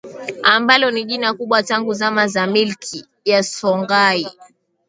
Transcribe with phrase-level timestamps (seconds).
[0.43, 4.27] ambalo ni jina kubwa tangu zama za milki ya Songhai